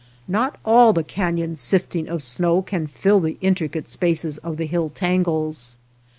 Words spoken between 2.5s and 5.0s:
can fill the intri cate spaces of the hill